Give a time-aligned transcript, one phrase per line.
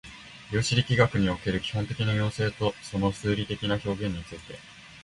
[0.51, 4.57] 量子力学における基本的な要請とその数理的な表現について